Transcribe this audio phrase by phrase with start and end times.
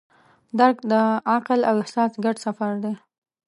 [0.59, 0.93] درک د
[1.33, 2.93] عقل او احساس ګډ سفر دی.